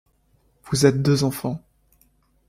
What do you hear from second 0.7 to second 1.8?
êtes deux enfants.